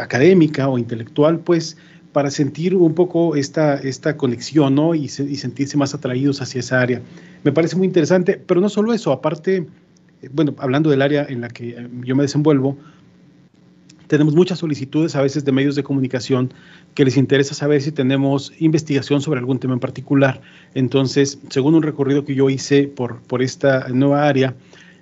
académica 0.00 0.68
o 0.68 0.78
intelectual, 0.78 1.40
pues 1.40 1.76
para 2.12 2.30
sentir 2.30 2.74
un 2.74 2.94
poco 2.94 3.36
esta, 3.36 3.74
esta 3.76 4.16
conexión 4.16 4.74
¿no? 4.74 4.94
y, 4.94 5.08
sentirse 5.08 5.76
más 5.76 5.94
atraídos 5.94 6.40
hacia 6.42 6.60
esa 6.60 6.80
área. 6.80 7.00
Me 7.42 7.52
parece 7.52 7.76
muy 7.76 7.86
interesante, 7.86 8.40
pero 8.46 8.60
no 8.60 8.68
solo 8.68 8.92
eso, 8.92 9.12
aparte, 9.12 9.66
eh, 10.22 10.28
bueno, 10.32 10.54
hablando 10.58 10.90
del 10.90 11.02
área 11.02 11.24
en 11.28 11.40
la 11.40 11.48
que 11.48 11.88
yo 12.04 12.14
me 12.14 12.22
desenvuelvo, 12.22 12.76
tenemos 14.12 14.34
muchas 14.34 14.58
solicitudes 14.58 15.16
a 15.16 15.22
veces 15.22 15.42
de 15.42 15.52
medios 15.52 15.74
de 15.74 15.82
comunicación 15.82 16.52
que 16.94 17.02
les 17.02 17.16
interesa 17.16 17.54
saber 17.54 17.80
si 17.80 17.92
tenemos 17.92 18.52
investigación 18.58 19.22
sobre 19.22 19.40
algún 19.40 19.58
tema 19.58 19.72
en 19.72 19.80
particular. 19.80 20.42
Entonces, 20.74 21.38
según 21.48 21.74
un 21.74 21.82
recorrido 21.82 22.22
que 22.22 22.34
yo 22.34 22.50
hice 22.50 22.88
por, 22.88 23.22
por 23.22 23.40
esta 23.40 23.88
nueva 23.88 24.28
área, 24.28 24.54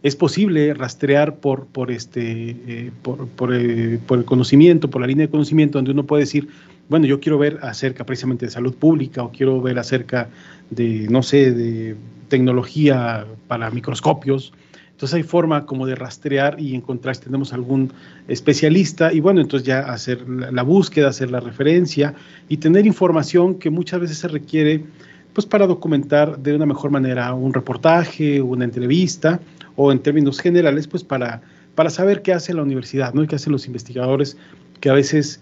es 0.04 0.14
posible 0.14 0.74
rastrear 0.74 1.38
por, 1.38 1.66
por, 1.66 1.90
este, 1.90 2.50
eh, 2.68 2.92
por, 3.02 3.52
eh, 3.52 3.98
por, 4.06 4.18
el 4.18 4.24
conocimiento, 4.24 4.88
por 4.88 5.00
la 5.00 5.08
línea 5.08 5.26
de 5.26 5.30
conocimiento, 5.32 5.78
donde 5.78 5.90
uno 5.90 6.06
puede 6.06 6.22
decir, 6.22 6.46
bueno, 6.88 7.06
yo 7.06 7.18
quiero 7.18 7.36
ver 7.36 7.58
acerca 7.62 8.06
precisamente 8.06 8.46
de 8.46 8.52
salud 8.52 8.76
pública 8.76 9.24
o 9.24 9.32
quiero 9.32 9.60
ver 9.60 9.80
acerca 9.80 10.28
de, 10.70 11.08
no 11.10 11.24
sé, 11.24 11.50
de 11.50 11.96
tecnología 12.28 13.26
para 13.48 13.72
microscopios 13.72 14.52
entonces 15.00 15.14
hay 15.14 15.22
forma 15.22 15.64
como 15.64 15.86
de 15.86 15.94
rastrear 15.94 16.60
y 16.60 16.74
encontrar 16.74 17.16
si 17.16 17.22
tenemos 17.22 17.54
algún 17.54 17.90
especialista 18.28 19.14
y 19.14 19.20
bueno, 19.20 19.40
entonces 19.40 19.66
ya 19.66 19.78
hacer 19.78 20.28
la, 20.28 20.62
búsqueda, 20.62 21.08
hacer 21.08 21.30
la 21.30 21.40
referencia 21.40 22.12
y 22.50 22.58
tener 22.58 22.84
información 22.84 23.54
que 23.54 23.70
muchas 23.70 23.98
veces 23.98 24.18
se 24.18 24.28
requiere 24.28 24.84
pues 25.32 25.46
para 25.46 25.66
documentar 25.66 26.38
de 26.40 26.54
una 26.54 26.66
mejor 26.66 26.90
manera 26.90 27.32
un 27.32 27.54
reportaje, 27.54 28.42
una 28.42 28.66
entrevista 28.66 29.40
o 29.74 29.90
en 29.90 30.00
términos 30.00 30.38
generales 30.38 30.86
pues 30.86 31.02
para, 31.02 31.40
para 31.74 31.88
saber 31.88 32.20
qué 32.20 32.34
hace 32.34 32.52
la 32.52 32.60
universidad, 32.60 33.14
¿no? 33.14 33.24
Y 33.24 33.26
qué 33.26 33.36
hacen 33.36 33.54
los 33.54 33.66
investigadores 33.66 34.36
que 34.80 34.90
a 34.90 34.92
veces 34.92 35.40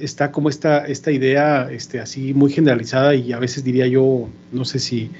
está 0.00 0.32
como 0.32 0.48
esta, 0.48 0.84
esta 0.84 1.12
idea 1.12 1.70
este, 1.70 2.00
así 2.00 2.34
muy 2.34 2.50
generalizada 2.50 3.14
y 3.14 3.32
a 3.32 3.38
veces 3.38 3.62
diría 3.62 3.86
yo, 3.86 4.28
no 4.50 4.64
sé 4.64 4.80
si, 4.80 5.12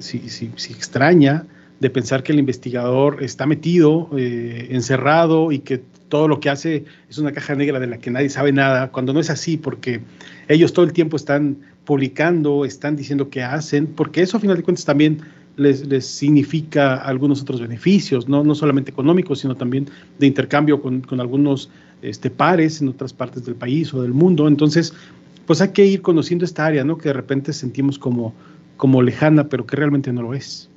si, 0.00 0.28
si, 0.28 0.52
si 0.56 0.74
extraña, 0.74 1.46
de 1.80 1.90
pensar 1.90 2.22
que 2.22 2.32
el 2.32 2.38
investigador 2.38 3.22
está 3.22 3.46
metido, 3.46 4.08
eh, 4.16 4.68
encerrado 4.70 5.52
y 5.52 5.58
que 5.58 5.82
todo 6.08 6.28
lo 6.28 6.40
que 6.40 6.48
hace 6.48 6.84
es 7.08 7.18
una 7.18 7.32
caja 7.32 7.54
negra 7.54 7.80
de 7.80 7.86
la 7.86 7.98
que 7.98 8.10
nadie 8.10 8.28
sabe 8.30 8.52
nada, 8.52 8.90
cuando 8.90 9.12
no 9.12 9.20
es 9.20 9.30
así, 9.30 9.56
porque 9.56 10.00
ellos 10.48 10.72
todo 10.72 10.84
el 10.84 10.92
tiempo 10.92 11.16
están 11.16 11.58
publicando, 11.84 12.64
están 12.64 12.96
diciendo 12.96 13.28
qué 13.28 13.42
hacen, 13.42 13.86
porque 13.86 14.22
eso 14.22 14.36
a 14.36 14.40
final 14.40 14.56
de 14.56 14.62
cuentas 14.62 14.84
también 14.84 15.20
les, 15.56 15.86
les 15.86 16.06
significa 16.06 16.96
algunos 16.96 17.42
otros 17.42 17.60
beneficios, 17.60 18.28
¿no? 18.28 18.44
no 18.44 18.54
solamente 18.54 18.90
económicos, 18.90 19.40
sino 19.40 19.54
también 19.54 19.88
de 20.18 20.26
intercambio 20.26 20.80
con, 20.80 21.00
con 21.00 21.20
algunos 21.20 21.70
este, 22.02 22.30
pares 22.30 22.80
en 22.80 22.88
otras 22.88 23.12
partes 23.12 23.44
del 23.44 23.54
país 23.54 23.92
o 23.94 24.02
del 24.02 24.12
mundo. 24.12 24.48
Entonces, 24.48 24.94
pues 25.46 25.60
hay 25.60 25.70
que 25.70 25.86
ir 25.86 26.02
conociendo 26.02 26.44
esta 26.44 26.66
área, 26.66 26.84
¿no? 26.84 26.98
que 26.98 27.08
de 27.08 27.14
repente 27.14 27.52
sentimos 27.52 27.98
como, 27.98 28.34
como 28.76 29.02
lejana, 29.02 29.48
pero 29.48 29.66
que 29.66 29.76
realmente 29.76 30.12
no 30.12 30.22
lo 30.22 30.34
es. 30.34 30.68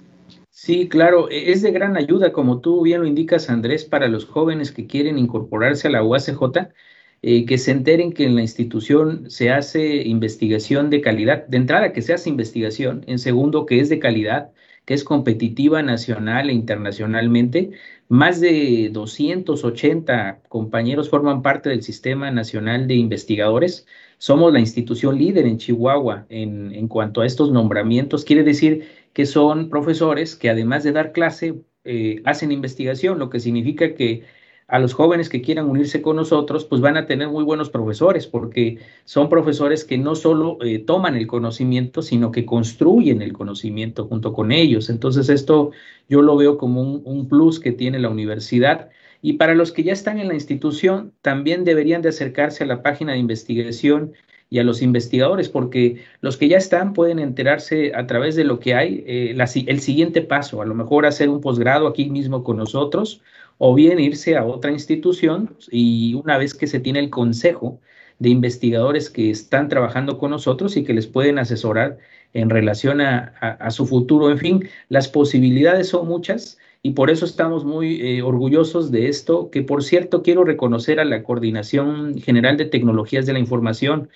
Sí, 0.61 0.89
claro, 0.89 1.29
e-, 1.29 1.51
es 1.51 1.61
de 1.61 1.71
gran 1.71 1.95
ayuda, 1.95 2.33
como 2.33 2.59
tú 2.59 2.81
bien 2.81 2.99
lo 2.99 3.07
indicas, 3.07 3.49
Andrés, 3.49 3.85
para 3.85 4.09
los 4.09 4.25
jóvenes 4.25 4.71
que 4.73 4.87
quieren 4.87 5.17
incorporarse 5.17 5.87
a 5.87 5.91
la 5.91 6.03
UACJ, 6.03 6.73
eh, 7.21 7.45
que 7.45 7.57
se 7.57 7.71
enteren 7.71 8.11
que 8.11 8.25
en 8.25 8.35
la 8.35 8.41
institución 8.41 9.29
se 9.29 9.51
hace 9.51 10.03
investigación 10.05 10.89
de 10.89 10.99
calidad, 10.99 11.47
de 11.47 11.57
entrada 11.57 11.93
que 11.93 12.01
se 12.01 12.13
hace 12.13 12.29
investigación, 12.29 13.05
en 13.07 13.19
segundo 13.19 13.65
que 13.65 13.79
es 13.79 13.87
de 13.87 13.99
calidad, 13.99 14.51
que 14.85 14.93
es 14.95 15.03
competitiva 15.05 15.81
nacional 15.81 16.49
e 16.49 16.53
internacionalmente. 16.53 17.71
Más 18.09 18.41
de 18.41 18.89
280 18.91 20.41
compañeros 20.49 21.09
forman 21.09 21.41
parte 21.41 21.69
del 21.69 21.83
Sistema 21.83 22.31
Nacional 22.31 22.87
de 22.87 22.95
Investigadores. 22.95 23.85
Somos 24.17 24.51
la 24.51 24.59
institución 24.59 25.17
líder 25.17 25.45
en 25.45 25.57
Chihuahua 25.57 26.25
en, 26.29 26.73
en 26.73 26.87
cuanto 26.89 27.21
a 27.21 27.25
estos 27.25 27.51
nombramientos. 27.51 28.25
Quiere 28.25 28.43
decir 28.43 28.87
que 29.19 29.25
son 29.25 29.67
profesores 29.67 30.38
que 30.38 30.49
además 30.49 30.85
de 30.85 30.93
dar 30.93 31.11
clase, 31.11 31.55
eh, 31.83 32.21
hacen 32.23 32.53
investigación, 32.53 33.19
lo 33.19 33.29
que 33.29 33.41
significa 33.41 33.93
que 33.93 34.23
a 34.65 34.79
los 34.79 34.93
jóvenes 34.93 35.27
que 35.27 35.41
quieran 35.41 35.69
unirse 35.69 36.01
con 36.01 36.15
nosotros, 36.15 36.63
pues 36.63 36.79
van 36.79 36.95
a 36.95 37.05
tener 37.05 37.27
muy 37.27 37.43
buenos 37.43 37.69
profesores, 37.69 38.27
porque 38.27 38.77
son 39.03 39.27
profesores 39.27 39.83
que 39.83 39.97
no 39.97 40.15
solo 40.15 40.57
eh, 40.61 40.79
toman 40.79 41.17
el 41.17 41.27
conocimiento, 41.27 42.01
sino 42.01 42.31
que 42.31 42.45
construyen 42.45 43.21
el 43.21 43.33
conocimiento 43.33 44.07
junto 44.07 44.31
con 44.31 44.53
ellos. 44.53 44.89
Entonces 44.89 45.27
esto 45.27 45.71
yo 46.07 46.21
lo 46.21 46.38
veo 46.38 46.57
como 46.57 46.81
un, 46.81 47.01
un 47.03 47.27
plus 47.27 47.59
que 47.59 47.73
tiene 47.73 47.99
la 47.99 48.09
universidad. 48.09 48.89
Y 49.21 49.33
para 49.33 49.53
los 49.53 49.73
que 49.73 49.83
ya 49.83 49.91
están 49.91 50.19
en 50.19 50.29
la 50.29 50.33
institución, 50.33 51.11
también 51.21 51.65
deberían 51.65 52.01
de 52.01 52.07
acercarse 52.07 52.63
a 52.63 52.67
la 52.67 52.81
página 52.83 53.11
de 53.11 53.19
investigación 53.19 54.13
y 54.49 54.59
a 54.59 54.63
los 54.63 54.81
investigadores, 54.81 55.49
porque 55.49 56.03
los 56.21 56.37
que 56.37 56.47
ya 56.47 56.57
están 56.57 56.93
pueden 56.93 57.19
enterarse 57.19 57.93
a 57.93 58.07
través 58.07 58.35
de 58.35 58.43
lo 58.43 58.59
que 58.59 58.73
hay, 58.73 59.03
eh, 59.05 59.37
el 59.67 59.79
siguiente 59.79 60.21
paso, 60.21 60.61
a 60.61 60.65
lo 60.65 60.73
mejor 60.73 61.05
hacer 61.05 61.29
un 61.29 61.41
posgrado 61.41 61.87
aquí 61.87 62.09
mismo 62.09 62.43
con 62.43 62.57
nosotros, 62.57 63.21
o 63.59 63.75
bien 63.75 63.99
irse 63.99 64.37
a 64.37 64.45
otra 64.45 64.71
institución 64.71 65.55
y 65.69 66.15
una 66.15 66.37
vez 66.37 66.55
que 66.55 66.65
se 66.65 66.79
tiene 66.79 66.99
el 66.99 67.09
consejo 67.09 67.79
de 68.17 68.29
investigadores 68.29 69.09
que 69.09 69.29
están 69.29 69.69
trabajando 69.69 70.17
con 70.17 70.31
nosotros 70.31 70.75
y 70.77 70.83
que 70.83 70.93
les 70.93 71.07
pueden 71.07 71.39
asesorar 71.39 71.97
en 72.33 72.49
relación 72.49 73.01
a, 73.01 73.69
su 73.71 73.85
futuro. 73.85 74.29
En 74.29 74.37
fin, 74.37 74.69
las 74.89 75.07
posibilidades 75.07 75.89
son 75.89 76.07
muchas 76.07 76.57
y 76.81 76.91
por 76.91 77.09
eso 77.09 77.25
estamos 77.25 77.65
muy 77.65 78.01
eh, 78.01 78.21
orgullosos 78.21 78.91
de 78.91 79.09
esto, 79.09 79.49
que 79.51 79.61
por 79.61 79.83
cierto 79.83 80.23
quiero 80.23 80.43
reconocer 80.43 80.99
a 80.99 81.05
la 81.05 81.23
Coordinación 81.23 82.19
General 82.19 82.55
de 82.57 82.65
Tecnologías 82.65 83.25
de 83.25 83.33
la 83.33 83.39
Información, 83.39 84.09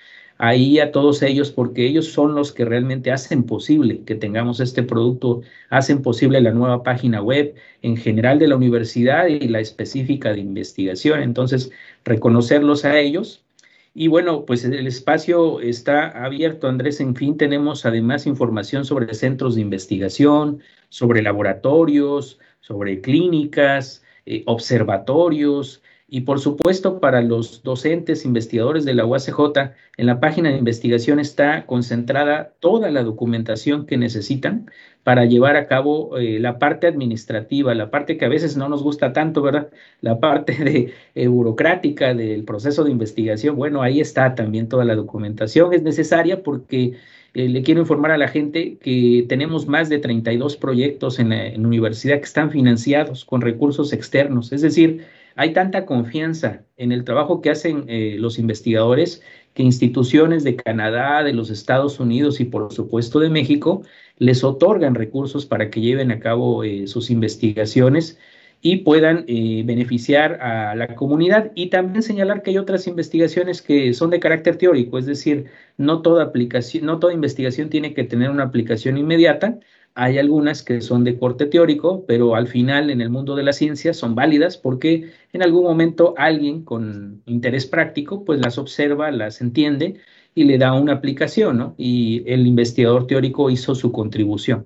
ahí 0.43 0.79
a 0.79 0.91
todos 0.91 1.21
ellos 1.21 1.51
porque 1.51 1.87
ellos 1.87 2.07
son 2.11 2.35
los 2.35 2.51
que 2.51 2.65
realmente 2.65 3.13
hacen 3.13 3.43
posible 3.43 4.03
que 4.03 4.15
tengamos 4.15 4.59
este 4.59 4.83
producto, 4.83 5.41
hacen 5.69 6.01
posible 6.01 6.41
la 6.41 6.51
nueva 6.51 6.83
página 6.83 7.21
web 7.21 7.55
en 7.81 7.95
general 7.95 8.39
de 8.39 8.49
la 8.49 8.57
universidad 8.57 9.27
y 9.27 9.47
la 9.47 9.61
específica 9.61 10.33
de 10.33 10.41
investigación. 10.41 11.23
Entonces, 11.23 11.71
reconocerlos 12.03 12.83
a 12.83 12.99
ellos. 12.99 13.45
Y 13.93 14.09
bueno, 14.09 14.43
pues 14.45 14.65
el 14.65 14.85
espacio 14.85 15.61
está 15.61 16.09
abierto, 16.25 16.67
Andrés. 16.67 16.99
En 16.99 17.15
fin, 17.15 17.37
tenemos 17.37 17.85
además 17.85 18.27
información 18.27 18.83
sobre 18.83 19.13
centros 19.13 19.55
de 19.55 19.61
investigación, 19.61 20.59
sobre 20.89 21.21
laboratorios, 21.21 22.37
sobre 22.59 22.99
clínicas, 22.99 24.03
eh, 24.25 24.43
observatorios, 24.45 25.81
y 26.07 26.21
por 26.21 26.39
supuesto, 26.39 26.99
para 26.99 27.21
los 27.21 27.63
docentes 27.63 28.25
investigadores 28.25 28.85
de 28.85 28.93
la 28.93 29.05
UACJ, 29.05 29.71
en 29.97 30.05
la 30.05 30.19
página 30.19 30.49
de 30.49 30.57
investigación 30.57 31.19
está 31.19 31.65
concentrada 31.65 32.53
toda 32.59 32.91
la 32.91 33.03
documentación 33.03 33.85
que 33.85 33.97
necesitan 33.97 34.69
para 35.03 35.25
llevar 35.25 35.55
a 35.55 35.67
cabo 35.67 36.17
eh, 36.17 36.39
la 36.39 36.59
parte 36.59 36.87
administrativa, 36.87 37.73
la 37.73 37.89
parte 37.89 38.17
que 38.17 38.25
a 38.25 38.29
veces 38.29 38.57
no 38.57 38.69
nos 38.69 38.83
gusta 38.83 39.11
tanto, 39.13 39.41
¿verdad? 39.41 39.69
La 40.01 40.19
parte 40.19 40.53
de 40.63 40.93
eh, 41.15 41.27
burocrática 41.27 42.13
del 42.13 42.43
proceso 42.43 42.83
de 42.83 42.91
investigación. 42.91 43.55
Bueno, 43.55 43.81
ahí 43.81 43.99
está 43.99 44.35
también 44.35 44.69
toda 44.69 44.85
la 44.85 44.95
documentación. 44.95 45.73
Es 45.73 45.83
necesaria 45.83 46.43
porque 46.43 46.93
eh, 47.33 47.49
le 47.49 47.63
quiero 47.63 47.81
informar 47.81 48.11
a 48.11 48.17
la 48.17 48.27
gente 48.27 48.77
que 48.77 49.25
tenemos 49.27 49.67
más 49.67 49.89
de 49.89 49.99
32 49.99 50.57
proyectos 50.57 51.19
en 51.19 51.29
la, 51.29 51.47
en 51.47 51.61
la 51.63 51.67
universidad 51.67 52.17
que 52.17 52.25
están 52.25 52.51
financiados 52.51 53.25
con 53.25 53.41
recursos 53.41 53.93
externos. 53.93 54.51
Es 54.53 54.61
decir, 54.61 55.05
hay 55.35 55.53
tanta 55.53 55.85
confianza 55.85 56.63
en 56.77 56.91
el 56.91 57.03
trabajo 57.03 57.41
que 57.41 57.49
hacen 57.49 57.85
eh, 57.87 58.17
los 58.19 58.39
investigadores 58.39 59.21
que 59.53 59.63
instituciones 59.63 60.43
de 60.43 60.55
Canadá, 60.55 61.23
de 61.23 61.33
los 61.33 61.49
Estados 61.49 61.99
Unidos 61.99 62.39
y 62.39 62.45
por 62.45 62.73
supuesto 62.73 63.19
de 63.19 63.29
México 63.29 63.83
les 64.17 64.43
otorgan 64.43 64.95
recursos 64.95 65.45
para 65.45 65.69
que 65.69 65.81
lleven 65.81 66.11
a 66.11 66.19
cabo 66.19 66.63
eh, 66.63 66.87
sus 66.87 67.09
investigaciones 67.09 68.17
y 68.61 68.77
puedan 68.77 69.25
eh, 69.27 69.63
beneficiar 69.65 70.41
a 70.41 70.73
la 70.75 70.95
comunidad. 70.95 71.51
Y 71.53 71.67
también 71.67 72.01
señalar 72.01 72.41
que 72.41 72.51
hay 72.51 72.57
otras 72.57 72.87
investigaciones 72.87 73.61
que 73.61 73.93
son 73.93 74.09
de 74.09 74.21
carácter 74.21 74.57
teórico, 74.57 74.97
es 74.97 75.05
decir, 75.05 75.47
no 75.77 76.01
toda 76.01 76.23
aplicación, 76.23 76.85
no 76.85 76.97
toda 76.97 77.13
investigación 77.13 77.69
tiene 77.69 77.93
que 77.93 78.05
tener 78.05 78.29
una 78.29 78.43
aplicación 78.43 78.97
inmediata, 78.97 79.59
hay 79.95 80.17
algunas 80.17 80.63
que 80.63 80.81
son 80.81 81.03
de 81.03 81.17
corte 81.19 81.45
teórico, 81.45 82.03
pero 82.07 82.35
al 82.35 82.47
final 82.47 82.89
en 82.89 83.01
el 83.01 83.09
mundo 83.09 83.35
de 83.35 83.43
la 83.43 83.53
ciencia 83.53 83.93
son 83.93 84.15
válidas 84.15 84.57
porque 84.57 85.11
en 85.33 85.43
algún 85.43 85.63
momento 85.63 86.15
alguien 86.17 86.63
con 86.63 87.21
interés 87.25 87.65
práctico 87.65 88.25
pues 88.25 88.39
las 88.39 88.57
observa, 88.57 89.11
las 89.11 89.41
entiende 89.41 89.99
y 90.35 90.45
le 90.45 90.57
da 90.57 90.73
una 90.73 90.93
aplicación, 90.93 91.57
¿no? 91.57 91.75
Y 91.77 92.23
el 92.25 92.47
investigador 92.47 93.05
teórico 93.05 93.51
hizo 93.51 93.75
su 93.75 93.91
contribución. 93.91 94.65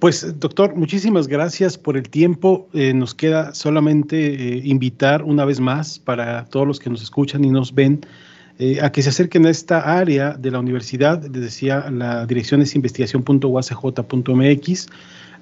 Pues 0.00 0.38
doctor, 0.38 0.76
muchísimas 0.76 1.26
gracias 1.26 1.76
por 1.76 1.96
el 1.96 2.08
tiempo. 2.08 2.68
Eh, 2.72 2.92
nos 2.92 3.14
queda 3.14 3.52
solamente 3.52 4.34
eh, 4.34 4.62
invitar 4.64 5.22
una 5.24 5.44
vez 5.44 5.58
más 5.58 5.98
para 5.98 6.44
todos 6.46 6.66
los 6.66 6.78
que 6.78 6.90
nos 6.90 7.02
escuchan 7.02 7.44
y 7.44 7.50
nos 7.50 7.74
ven 7.74 8.00
eh, 8.60 8.80
a 8.82 8.90
que 8.90 9.02
se 9.02 9.10
acerquen 9.10 9.46
a 9.46 9.50
esta 9.50 9.98
área 9.98 10.34
de 10.34 10.50
la 10.50 10.58
universidad, 10.58 11.22
les 11.22 11.42
decía, 11.42 11.88
la 11.90 12.26
dirección 12.26 12.60
es 12.60 12.74
investigación.uacj.mx, 12.74 14.86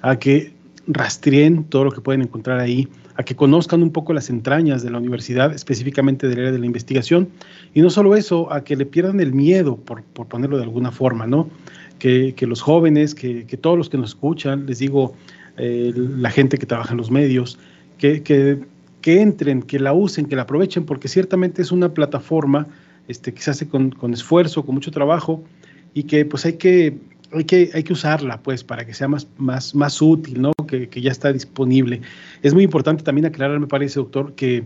a 0.01 0.19
que 0.19 0.53
rastreen 0.85 1.63
todo 1.63 1.85
lo 1.85 1.91
que 1.91 2.01
pueden 2.01 2.21
encontrar 2.21 2.59
ahí, 2.59 2.87
a 3.15 3.23
que 3.23 3.35
conozcan 3.35 3.81
un 3.81 3.89
poco 3.91 4.13
las 4.13 4.29
entrañas 4.29 4.83
de 4.83 4.91
la 4.91 4.99
universidad, 4.99 5.51
específicamente 5.51 6.27
del 6.27 6.37
área 6.39 6.51
de 6.51 6.59
la 6.59 6.67
investigación, 6.67 7.29
y 7.73 7.81
no 7.81 7.89
solo 7.89 8.15
eso, 8.15 8.53
a 8.53 8.63
que 8.63 8.75
le 8.75 8.85
pierdan 8.85 9.19
el 9.19 9.33
miedo, 9.33 9.77
por, 9.77 10.03
ponerlo 10.03 10.57
de 10.57 10.63
alguna 10.63 10.91
forma, 10.91 11.25
¿no? 11.25 11.49
Que, 11.97 12.35
los 12.41 12.61
jóvenes, 12.61 13.15
que, 13.15 13.45
todos 13.59 13.79
los 13.79 13.89
que 13.89 13.97
nos 13.97 14.11
escuchan, 14.11 14.67
les 14.67 14.77
digo, 14.77 15.15
eh, 15.57 15.91
la 15.95 16.29
gente 16.29 16.59
que 16.59 16.67
trabaja 16.67 16.91
en 16.91 16.97
los 16.97 17.09
medios, 17.09 17.57
que, 17.97 18.21
que, 18.21 18.59
que 19.01 19.21
entren, 19.21 19.63
que 19.63 19.79
la 19.79 19.93
usen, 19.93 20.27
que 20.27 20.35
la 20.35 20.43
aprovechen, 20.43 20.85
porque 20.85 21.07
ciertamente 21.07 21.63
es 21.63 21.71
una 21.71 21.95
plataforma 21.95 22.67
este, 23.07 23.33
que 23.33 23.41
se 23.41 23.51
hace 23.51 23.67
con, 23.67 23.93
esfuerzo, 24.13 24.65
con 24.65 24.75
mucho 24.75 24.91
trabajo 24.91 25.43
y 25.93 26.03
que 26.03 26.25
pues 26.25 26.45
hay 26.45 26.53
que, 26.53 26.97
hay 27.31 27.43
que, 27.45 27.71
hay 27.73 27.83
que 27.83 27.93
usarla 27.93 28.41
pues 28.41 28.63
para 28.63 28.85
que 28.85 28.93
sea 28.93 29.07
más, 29.07 29.27
más, 29.37 29.73
más 29.73 30.01
útil, 30.01 30.41
¿no? 30.41 30.51
Que, 30.67 30.89
ya 31.01 31.11
está 31.11 31.31
disponible. 31.31 32.01
Es 32.43 32.53
muy 32.53 32.63
importante 32.63 33.03
también 33.03 33.25
aclarar, 33.25 33.59
me 33.59 33.67
parece, 33.67 33.99
doctor, 33.99 34.33
que 34.33 34.65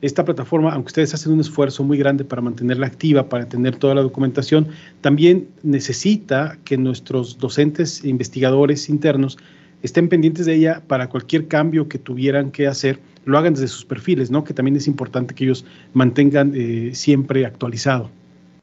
esta 0.00 0.24
plataforma, 0.24 0.72
aunque 0.72 0.88
ustedes 0.88 1.14
hacen 1.14 1.32
un 1.32 1.40
esfuerzo 1.40 1.82
muy 1.84 1.96
grande 1.96 2.24
para 2.24 2.42
mantenerla 2.42 2.86
activa, 2.86 3.28
para 3.28 3.48
tener 3.48 3.76
toda 3.76 3.94
la 3.94 4.02
documentación, 4.02 4.68
también 5.00 5.48
necesita 5.62 6.58
que 6.64 6.76
nuestros 6.76 7.38
docentes 7.38 8.04
e 8.04 8.08
investigadores 8.08 8.88
internos 8.88 9.38
estén 9.84 10.08
pendientes 10.08 10.46
de 10.46 10.54
ella 10.54 10.82
para 10.86 11.08
cualquier 11.08 11.46
cambio 11.46 11.88
que 11.88 11.98
tuvieran 11.98 12.50
que 12.50 12.66
hacer 12.66 12.98
lo 13.26 13.38
hagan 13.38 13.54
desde 13.54 13.68
sus 13.68 13.84
perfiles, 13.84 14.30
¿no? 14.30 14.44
Que 14.44 14.52
también 14.52 14.76
es 14.76 14.86
importante 14.86 15.34
que 15.34 15.44
ellos 15.44 15.64
mantengan 15.92 16.52
eh, 16.54 16.90
siempre 16.94 17.46
actualizado. 17.46 18.10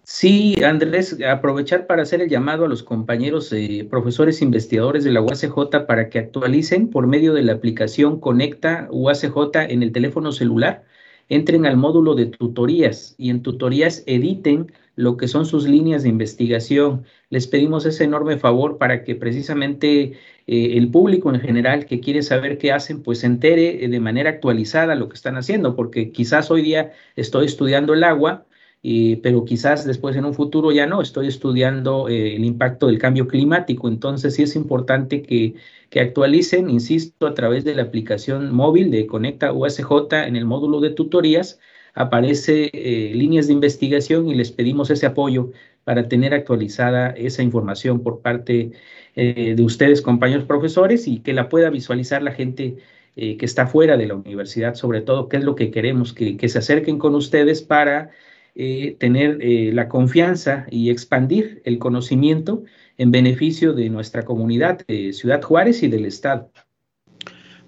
Sí, 0.04 0.56
Andrés, 0.64 1.18
aprovechar 1.28 1.88
para 1.88 2.02
hacer 2.02 2.22
el 2.22 2.30
llamado 2.30 2.66
a 2.66 2.68
los 2.68 2.84
compañeros 2.84 3.54
eh, 3.54 3.88
profesores 3.90 4.42
investigadores 4.42 5.04
de 5.04 5.12
la 5.12 5.22
UACJ 5.22 5.86
para 5.88 6.10
que 6.10 6.20
actualicen 6.20 6.90
por 6.90 7.08
medio 7.08 7.34
de 7.34 7.44
la 7.44 7.54
aplicación 7.54 8.20
Conecta 8.20 8.88
UACJ 8.92 9.70
en 9.70 9.84
el 9.84 9.92
teléfono 9.92 10.32
celular, 10.32 10.84
entren 11.30 11.66
al 11.66 11.78
módulo 11.78 12.16
de 12.16 12.26
tutorías 12.26 13.16
y 13.18 13.30
en 13.30 13.42
tutorías 13.42 14.04
editen 14.06 14.72
lo 14.96 15.18
que 15.18 15.28
son 15.28 15.46
sus 15.46 15.68
líneas 15.68 16.04
de 16.04 16.10
investigación. 16.10 17.06
Les 17.30 17.48
pedimos 17.48 17.86
ese 17.86 18.04
enorme 18.04 18.38
favor 18.38 18.78
para 18.78 19.04
que 19.04 19.16
precisamente 19.16 20.14
eh, 20.48 20.78
el 20.78 20.90
público 20.90 21.34
en 21.34 21.40
general 21.40 21.86
que 21.86 22.00
quiere 22.00 22.24
saber 22.24 22.58
qué 22.58 22.72
hacen, 22.72 23.04
pues 23.04 23.20
se 23.20 23.28
entere 23.28 23.86
eh, 23.86 23.88
de 23.90 24.00
manera 24.00 24.30
actualizada 24.32 24.96
lo 24.96 25.10
que 25.10 25.16
están 25.16 25.38
haciendo, 25.38 25.76
porque 25.76 26.12
quizás 26.12 26.52
hoy 26.52 26.62
día 26.62 26.92
estoy 27.16 27.46
estudiando 27.46 27.94
el 27.94 28.04
agua, 28.04 28.46
pero 29.22 29.46
quizás 29.46 29.86
después 29.86 30.16
en 30.16 30.26
un 30.26 30.34
futuro 30.34 30.72
ya 30.72 30.88
no, 30.88 31.02
estoy 31.04 31.28
estudiando 31.28 32.10
eh, 32.10 32.36
el 32.36 32.44
impacto 32.44 32.88
del 32.88 32.98
cambio 32.98 33.28
climático. 33.28 33.88
Entonces 33.88 34.36
sí 34.36 34.44
es 34.44 34.56
importante 34.56 35.22
que, 35.22 35.54
que 35.90 36.00
actualicen, 36.00 36.70
insisto, 36.70 37.28
a 37.28 37.36
través 37.36 37.64
de 37.64 37.76
la 37.76 37.84
aplicación 37.84 38.52
móvil 38.54 38.90
de 38.90 39.06
Conecta 39.06 39.54
USJ 39.54 40.14
en 40.26 40.36
el 40.36 40.46
módulo 40.46 40.80
de 40.80 40.90
tutorías 40.92 41.60
aparece 41.94 42.72
líneas 43.14 43.48
de 43.48 43.54
investigación 43.54 44.30
y 44.30 44.36
les 44.36 44.52
pedimos 44.52 44.90
ese 44.90 45.06
apoyo 45.06 45.52
para 45.84 46.08
tener 46.08 46.34
actualizada 46.34 47.10
esa 47.12 47.44
información 47.44 48.02
por 48.02 48.22
parte 48.22 48.72
eh, 49.16 49.54
de 49.56 49.64
ustedes, 49.64 50.02
compañeros 50.02 50.46
profesores, 50.46 51.08
y 51.08 51.20
que 51.20 51.34
la 51.34 51.50
pueda 51.50 51.70
visualizar 51.70 52.22
la 52.24 52.32
gente 52.32 52.78
eh, 53.16 53.38
que 53.38 53.46
está 53.46 53.68
fuera 53.68 53.98
de 53.98 54.08
la 54.08 54.16
universidad, 54.16 54.76
sobre 54.76 55.02
todo, 55.02 55.28
qué 55.28 55.38
es 55.38 55.44
lo 55.44 55.56
que 55.56 55.72
queremos, 55.72 56.14
que, 56.14 56.38
se 56.48 56.58
acerquen 56.58 56.98
con 56.98 57.16
ustedes 57.16 57.62
para 57.62 58.12
eh, 58.56 58.96
tener 59.00 59.40
la 59.74 59.88
confianza 59.88 60.66
y 60.70 60.90
expandir 60.90 61.62
el 61.66 61.80
conocimiento 61.80 62.64
en 62.98 63.12
beneficio 63.12 63.74
de 63.74 63.90
nuestra 63.90 64.24
comunidad, 64.24 64.82
Ciudad 65.12 65.42
Juárez 65.42 65.84
y 65.84 65.88
del 65.88 66.06
Estado. 66.06 66.52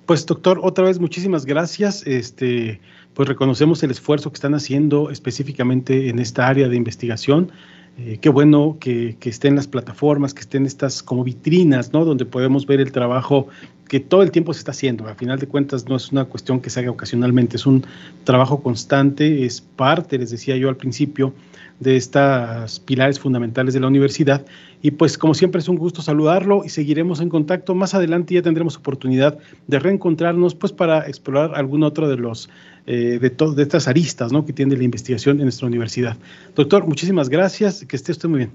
Pues 0.05 0.25
doctor, 0.25 0.59
otra 0.61 0.85
vez 0.85 0.99
muchísimas 0.99 1.45
gracias. 1.45 2.05
Este, 2.05 2.81
pues 3.13 3.29
reconocemos 3.29 3.83
el 3.83 3.91
esfuerzo 3.91 4.31
que 4.31 4.35
están 4.35 4.53
haciendo 4.53 5.09
específicamente 5.09 6.09
en 6.09 6.19
esta 6.19 6.47
área 6.47 6.67
de 6.67 6.75
investigación. 6.75 7.51
Eh, 7.97 8.17
qué 8.19 8.29
bueno 8.29 8.77
que, 8.79 9.17
estén 9.23 9.55
las 9.55 9.67
plataformas, 9.67 10.33
que 10.33 10.41
estén 10.41 10.65
estas 10.65 11.03
como 11.03 11.23
vitrinas, 11.23 11.93
¿no? 11.93 12.05
Donde 12.05 12.25
podemos 12.25 12.65
ver 12.65 12.81
el 12.81 12.91
trabajo 12.91 13.47
que 13.87 13.99
todo 13.99 14.23
el 14.23 14.31
tiempo 14.31 14.53
se 14.53 14.59
está 14.59 14.71
haciendo. 14.71 15.07
A 15.07 15.13
final 15.13 15.37
de 15.37 15.47
cuentas 15.47 15.87
no 15.87 15.95
es 15.95 16.11
una 16.11 16.25
cuestión 16.25 16.59
que 16.59 16.71
se 16.71 16.79
haga 16.79 16.89
ocasionalmente, 16.89 17.57
es 17.57 17.67
un 17.67 17.85
trabajo 18.23 18.63
constante, 18.63 19.45
es 19.45 19.61
parte, 19.61 20.17
les 20.17 20.31
decía 20.31 20.57
yo 20.57 20.69
al 20.69 20.77
principio, 20.77 21.33
de 21.79 21.95
estas 21.95 22.79
pilares 22.79 23.19
fundamentales 23.19 23.73
de 23.73 23.79
la 23.79 23.87
universidad. 23.87 24.45
Y 24.81 24.91
pues 24.91 25.17
como 25.17 25.33
siempre 25.33 25.59
es 25.59 25.69
un 25.69 25.77
gusto 25.77 26.01
saludarlo 26.01 26.63
y 26.65 26.69
seguiremos 26.69 27.21
en 27.21 27.29
contacto. 27.29 27.75
Más 27.75 27.93
adelante 27.93 28.33
ya 28.33 28.41
tendremos 28.41 28.77
oportunidad 28.77 29.37
de 29.67 29.79
reencontrarnos 29.79 30.55
pues 30.55 30.73
para 30.73 31.07
explorar 31.07 31.51
algún 31.55 31.83
otro 31.83 32.09
de 32.09 32.17
los 32.17 32.49
eh, 32.85 33.19
de, 33.21 33.29
de 33.29 33.61
estas 33.61 33.87
aristas 33.87 34.31
¿no? 34.33 34.45
que 34.45 34.53
tiene 34.53 34.75
la 34.75 34.83
investigación 34.83 35.37
en 35.37 35.43
nuestra 35.43 35.67
universidad. 35.67 36.17
Doctor, 36.55 36.85
muchísimas 36.85 37.29
gracias, 37.29 37.85
que 37.85 37.95
esté 37.95 38.11
usted 38.11 38.27
muy 38.27 38.39
bien. 38.39 38.51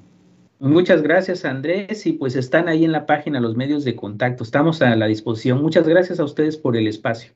Muchas 0.60 1.02
gracias, 1.02 1.44
Andrés. 1.44 2.04
Y 2.06 2.12
pues 2.12 2.34
están 2.36 2.68
ahí 2.68 2.84
en 2.84 2.92
la 2.92 3.06
página 3.06 3.40
los 3.40 3.56
medios 3.56 3.84
de 3.84 3.94
contacto. 3.94 4.42
Estamos 4.42 4.82
a 4.82 4.94
la 4.96 5.06
disposición. 5.06 5.62
Muchas 5.62 5.86
gracias 5.86 6.18
a 6.20 6.24
ustedes 6.24 6.56
por 6.56 6.76
el 6.76 6.88
espacio. 6.88 7.32